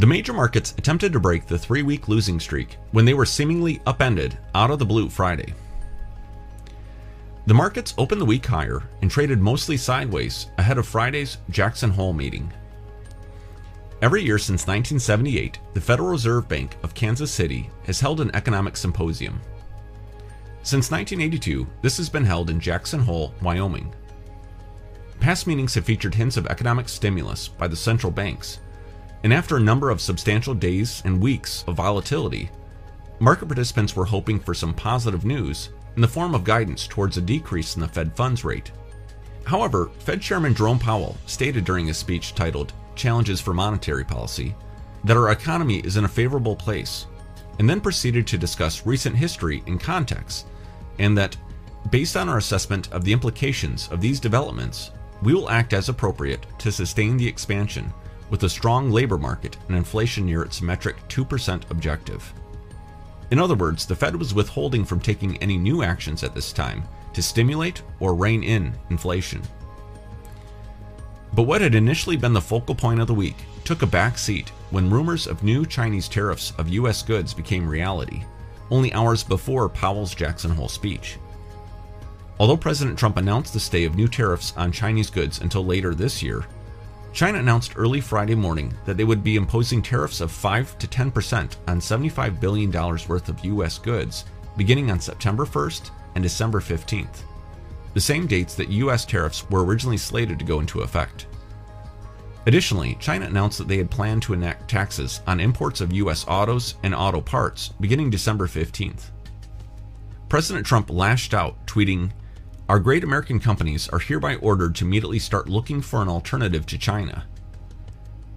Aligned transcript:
The 0.00 0.06
major 0.06 0.32
markets 0.32 0.72
attempted 0.78 1.12
to 1.12 1.20
break 1.20 1.44
the 1.44 1.58
three 1.58 1.82
week 1.82 2.08
losing 2.08 2.40
streak 2.40 2.78
when 2.92 3.04
they 3.04 3.12
were 3.12 3.26
seemingly 3.26 3.82
upended 3.84 4.38
out 4.54 4.70
of 4.70 4.78
the 4.78 4.86
blue 4.86 5.10
Friday. 5.10 5.52
The 7.44 7.52
markets 7.52 7.92
opened 7.98 8.22
the 8.22 8.24
week 8.24 8.46
higher 8.46 8.82
and 9.02 9.10
traded 9.10 9.40
mostly 9.40 9.76
sideways 9.76 10.46
ahead 10.56 10.78
of 10.78 10.88
Friday's 10.88 11.36
Jackson 11.50 11.90
Hole 11.90 12.14
meeting. 12.14 12.50
Every 14.00 14.22
year 14.22 14.38
since 14.38 14.66
1978, 14.66 15.58
the 15.74 15.80
Federal 15.82 16.08
Reserve 16.08 16.48
Bank 16.48 16.78
of 16.82 16.94
Kansas 16.94 17.30
City 17.30 17.68
has 17.84 18.00
held 18.00 18.22
an 18.22 18.34
economic 18.34 18.78
symposium. 18.78 19.38
Since 20.62 20.90
1982, 20.90 21.66
this 21.82 21.98
has 21.98 22.08
been 22.08 22.24
held 22.24 22.48
in 22.48 22.58
Jackson 22.58 23.00
Hole, 23.00 23.34
Wyoming. 23.42 23.94
Past 25.20 25.46
meetings 25.46 25.74
have 25.74 25.84
featured 25.84 26.14
hints 26.14 26.38
of 26.38 26.46
economic 26.46 26.88
stimulus 26.88 27.48
by 27.48 27.68
the 27.68 27.76
central 27.76 28.10
banks, 28.10 28.60
and 29.22 29.32
after 29.32 29.56
a 29.56 29.60
number 29.60 29.90
of 29.90 30.00
substantial 30.00 30.54
days 30.54 31.02
and 31.04 31.20
weeks 31.20 31.64
of 31.66 31.76
volatility, 31.76 32.50
market 33.18 33.46
participants 33.46 33.94
were 33.94 34.04
hoping 34.04 34.40
for 34.40 34.54
some 34.54 34.72
positive 34.72 35.24
news 35.24 35.70
in 35.96 36.02
the 36.02 36.08
form 36.08 36.34
of 36.34 36.44
guidance 36.44 36.86
towards 36.86 37.16
a 37.16 37.22
decrease 37.22 37.74
in 37.74 37.82
the 37.82 37.88
Fed 37.88 38.14
funds 38.16 38.44
rate. 38.44 38.72
However, 39.44 39.90
Fed 40.00 40.22
Chairman 40.22 40.54
Jerome 40.54 40.78
Powell 40.78 41.16
stated 41.26 41.64
during 41.64 41.90
a 41.90 41.94
speech 41.94 42.34
titled 42.34 42.72
Challenges 42.94 43.40
for 43.40 43.52
Monetary 43.52 44.04
Policy 44.04 44.54
that 45.04 45.16
our 45.16 45.30
economy 45.30 45.78
is 45.78 45.96
in 45.96 46.04
a 46.04 46.08
favorable 46.08 46.54
place, 46.54 47.06
and 47.58 47.68
then 47.68 47.80
proceeded 47.80 48.26
to 48.26 48.38
discuss 48.38 48.86
recent 48.86 49.16
history 49.16 49.62
and 49.66 49.80
context, 49.80 50.46
and 50.98 51.16
that, 51.16 51.36
based 51.90 52.16
on 52.16 52.28
our 52.28 52.38
assessment 52.38 52.92
of 52.92 53.04
the 53.04 53.12
implications 53.12 53.88
of 53.88 54.00
these 54.00 54.20
developments, 54.20 54.90
we 55.22 55.34
will 55.34 55.50
act 55.50 55.72
as 55.72 55.88
appropriate 55.88 56.46
to 56.58 56.72
sustain 56.72 57.16
the 57.16 57.26
expansion 57.26 57.92
with 58.30 58.44
a 58.44 58.48
strong 58.48 58.90
labor 58.90 59.18
market 59.18 59.56
and 59.68 59.76
inflation 59.76 60.24
near 60.24 60.42
its 60.42 60.56
symmetric 60.56 60.96
2% 61.08 61.70
objective. 61.70 62.32
In 63.30 63.38
other 63.38 63.54
words, 63.54 63.86
the 63.86 63.94
Fed 63.94 64.16
was 64.16 64.34
withholding 64.34 64.84
from 64.84 65.00
taking 65.00 65.36
any 65.38 65.56
new 65.56 65.82
actions 65.82 66.24
at 66.24 66.34
this 66.34 66.52
time 66.52 66.82
to 67.12 67.22
stimulate 67.22 67.82
or 67.98 68.14
rein 68.14 68.42
in 68.42 68.72
inflation. 68.90 69.42
But 71.32 71.42
what 71.42 71.60
had 71.60 71.74
initially 71.74 72.16
been 72.16 72.32
the 72.32 72.40
focal 72.40 72.74
point 72.74 73.00
of 73.00 73.06
the 73.06 73.14
week 73.14 73.36
took 73.64 73.82
a 73.82 73.86
back 73.86 74.18
seat 74.18 74.48
when 74.70 74.90
rumors 74.90 75.26
of 75.26 75.44
new 75.44 75.64
Chinese 75.64 76.08
tariffs 76.08 76.52
of 76.58 76.68
US 76.70 77.02
goods 77.02 77.32
became 77.32 77.68
reality, 77.68 78.24
only 78.70 78.92
hours 78.92 79.22
before 79.22 79.68
Powell's 79.68 80.14
Jackson 80.14 80.50
Hole 80.50 80.68
speech. 80.68 81.18
Although 82.40 82.56
President 82.56 82.98
Trump 82.98 83.16
announced 83.16 83.52
the 83.52 83.60
stay 83.60 83.84
of 83.84 83.94
new 83.94 84.08
tariffs 84.08 84.54
on 84.56 84.72
Chinese 84.72 85.10
goods 85.10 85.40
until 85.40 85.64
later 85.64 85.94
this 85.94 86.22
year, 86.22 86.46
China 87.12 87.38
announced 87.38 87.72
early 87.76 88.00
Friday 88.00 88.34
morning 88.34 88.72
that 88.84 88.96
they 88.96 89.04
would 89.04 89.24
be 89.24 89.36
imposing 89.36 89.82
tariffs 89.82 90.20
of 90.20 90.30
5 90.30 90.78
to 90.78 90.86
10% 90.86 91.56
on 91.66 91.80
$75 91.80 92.40
billion 92.40 92.70
worth 92.70 93.28
of 93.28 93.44
US 93.44 93.78
goods 93.78 94.24
beginning 94.56 94.90
on 94.90 95.00
September 95.00 95.44
1st 95.44 95.90
and 96.14 96.22
December 96.22 96.60
15th, 96.60 97.22
the 97.94 98.00
same 98.00 98.26
dates 98.26 98.54
that 98.54 98.68
US 98.70 99.04
tariffs 99.04 99.48
were 99.50 99.64
originally 99.64 99.96
slated 99.96 100.38
to 100.38 100.44
go 100.44 100.60
into 100.60 100.82
effect. 100.82 101.26
Additionally, 102.46 102.96
China 103.00 103.26
announced 103.26 103.58
that 103.58 103.68
they 103.68 103.76
had 103.76 103.90
planned 103.90 104.22
to 104.22 104.32
enact 104.32 104.70
taxes 104.70 105.20
on 105.26 105.40
imports 105.40 105.80
of 105.80 105.92
US 105.92 106.24
autos 106.26 106.76
and 106.82 106.94
auto 106.94 107.20
parts 107.20 107.70
beginning 107.80 108.10
December 108.10 108.46
15th. 108.46 109.10
President 110.28 110.64
Trump 110.64 110.90
lashed 110.90 111.34
out, 111.34 111.66
tweeting, 111.66 112.10
our 112.70 112.78
great 112.78 113.02
American 113.02 113.40
companies 113.40 113.88
are 113.88 113.98
hereby 113.98 114.36
ordered 114.36 114.76
to 114.76 114.84
immediately 114.84 115.18
start 115.18 115.48
looking 115.48 115.80
for 115.80 116.02
an 116.02 116.08
alternative 116.08 116.64
to 116.64 116.78
China. 116.78 117.26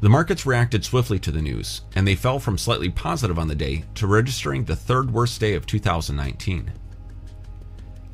The 0.01 0.09
markets 0.09 0.43
reacted 0.43 0.83
swiftly 0.83 1.19
to 1.19 1.31
the 1.31 1.39
news, 1.39 1.81
and 1.93 2.07
they 2.07 2.15
fell 2.15 2.39
from 2.39 2.57
slightly 2.57 2.89
positive 2.89 3.37
on 3.37 3.47
the 3.47 3.53
day 3.53 3.83
to 3.93 4.07
registering 4.07 4.63
the 4.63 4.75
third 4.75 5.11
worst 5.11 5.39
day 5.39 5.53
of 5.53 5.67
2019. 5.67 6.71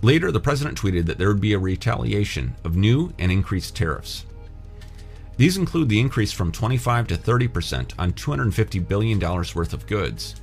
Later, 0.02 0.30
the 0.30 0.41
president 0.41 0.78
tweeted 0.78 1.06
that 1.06 1.18
there 1.18 1.30
would 1.30 1.40
be 1.40 1.53
a 1.53 1.57
retaliation 1.57 2.53
of 2.66 2.75
new 2.75 3.13
and 3.18 3.31
increased 3.31 3.78
tariffs. 3.78 4.25
These 5.38 5.56
include 5.56 5.88
the 5.88 6.01
increase 6.01 6.34
from 6.34 6.51
25 6.51 7.07
to 7.07 7.16
30% 7.16 7.94
on 7.97 8.12
$250 8.12 8.86
billion 8.86 9.19
worth 9.22 9.72
of 9.72 9.88
goods, 9.88 10.36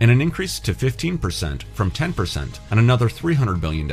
and 0.00 0.10
an 0.10 0.20
increase 0.20 0.60
to 0.60 0.74
15% 0.74 1.62
from 1.62 1.90
10% 1.90 2.58
on 2.70 2.78
another 2.78 3.08
$300 3.08 3.58
billion. 3.58 3.90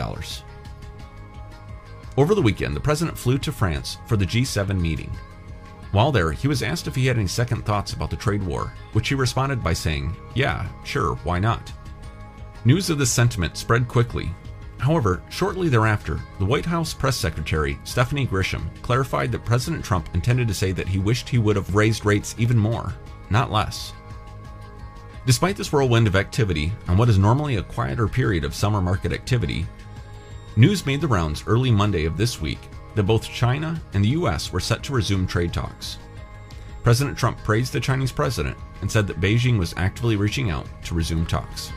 Over 2.20 2.36
the 2.36 2.42
weekend, 2.42 2.76
the 2.76 2.82
president 2.82 3.18
flew 3.18 3.38
to 3.38 3.52
France 3.54 3.98
for 4.06 4.18
the 4.18 4.26
G7 4.26 4.78
meeting. 4.78 5.10
While 5.94 6.12
there, 6.12 6.34
he 6.34 6.50
was 6.50 6.62
asked 6.62 6.86
if 6.86 6.94
he 6.94 7.06
had 7.06 7.16
any 7.16 7.28
second 7.28 7.66
thoughts 7.66 7.94
about 7.94 8.10
the 8.10 8.18
trade 8.18 8.44
war, 8.44 8.74
which 8.92 9.08
he 9.08 9.16
responded 9.16 9.64
by 9.64 9.72
saying, 9.72 10.14
Yeah, 10.36 10.68
sure, 10.84 11.16
why 11.24 11.40
not? 11.40 11.72
News 12.66 12.90
of 12.90 12.98
this 12.98 13.10
sentiment 13.10 13.56
spread 13.56 13.88
quickly. 13.88 14.32
However, 14.80 15.24
shortly 15.30 15.70
thereafter, 15.70 16.20
the 16.40 16.46
White 16.46 16.66
House 16.66 16.94
press 16.94 17.16
secretary, 17.16 17.80
Stephanie 17.86 18.28
Grisham, 18.28 18.68
clarified 18.82 19.32
that 19.32 19.46
President 19.46 19.86
Trump 19.86 20.10
intended 20.14 20.50
to 20.50 20.54
say 20.54 20.74
that 20.74 20.90
he 20.90 21.00
wished 21.00 21.30
he 21.30 21.38
would 21.38 21.56
have 21.56 21.74
raised 21.74 22.06
rates 22.06 22.36
even 22.38 22.58
more, 22.58 22.94
not 23.30 23.50
less. 23.50 23.94
Despite 25.26 25.56
this 25.56 25.72
whirlwind 25.72 26.06
of 26.06 26.18
activity 26.18 26.74
on 26.90 26.98
what 26.98 27.08
is 27.08 27.18
normally 27.18 27.56
a 27.56 27.64
quieter 27.64 28.10
period 28.10 28.44
of 28.44 28.54
summer 28.54 28.82
market 28.82 29.14
activity, 29.14 29.66
News 30.56 30.86
made 30.86 31.00
the 31.00 31.08
rounds 31.08 31.44
early 31.48 31.72
Monday 31.72 32.06
of 32.06 32.18
this 32.18 32.42
week 32.42 32.60
that 32.96 33.04
both 33.04 33.24
China 33.24 33.80
and 33.94 34.04
the 34.04 34.10
US 34.10 34.52
were 34.52 34.60
set 34.60 34.84
to 34.84 34.94
resume 34.94 35.28
trade 35.28 35.54
talks. 35.54 36.00
President 36.84 37.18
Trump 37.18 37.38
praised 37.44 37.72
the 37.72 37.80
Chinese 37.80 38.12
president 38.12 38.58
and 38.82 38.92
said 38.92 39.06
that 39.08 39.22
Beijing 39.22 39.60
was 39.60 39.74
actively 39.78 40.16
reaching 40.16 40.50
out 40.50 40.66
to 40.84 40.96
resume 40.96 41.26
talks. 41.26 41.72